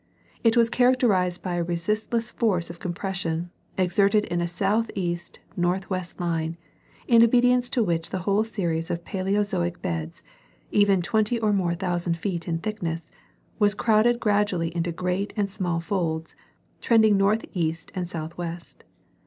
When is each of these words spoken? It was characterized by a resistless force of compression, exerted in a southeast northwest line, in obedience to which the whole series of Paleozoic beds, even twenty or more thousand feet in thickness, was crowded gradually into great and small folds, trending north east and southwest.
It 0.43 0.57
was 0.57 0.67
characterized 0.67 1.43
by 1.43 1.57
a 1.57 1.63
resistless 1.63 2.31
force 2.31 2.71
of 2.71 2.79
compression, 2.79 3.51
exerted 3.77 4.25
in 4.25 4.41
a 4.41 4.47
southeast 4.47 5.39
northwest 5.55 6.19
line, 6.19 6.57
in 7.07 7.21
obedience 7.21 7.69
to 7.69 7.83
which 7.83 8.09
the 8.09 8.17
whole 8.25 8.43
series 8.43 8.89
of 8.89 9.05
Paleozoic 9.05 9.79
beds, 9.83 10.23
even 10.71 11.03
twenty 11.03 11.39
or 11.39 11.53
more 11.53 11.75
thousand 11.75 12.17
feet 12.17 12.47
in 12.47 12.57
thickness, 12.57 13.11
was 13.59 13.75
crowded 13.75 14.19
gradually 14.19 14.75
into 14.75 14.91
great 14.91 15.33
and 15.37 15.51
small 15.51 15.79
folds, 15.79 16.35
trending 16.81 17.15
north 17.15 17.45
east 17.53 17.91
and 17.93 18.07
southwest. 18.07 18.83